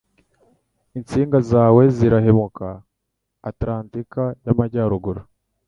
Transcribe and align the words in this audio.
Intsinga 0.97 1.37
zawe 1.49 1.83
zirahumeka 1.97 2.67
Atlantike 3.49 4.23
y'Amajyaruguru. 4.45 5.21